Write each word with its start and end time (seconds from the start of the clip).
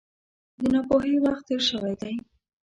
د 0.59 0.61
ناپوهۍ 0.73 1.15
وخت 1.25 1.43
تېر 1.47 1.61
شوی 1.69 1.93
دی. 2.01 2.13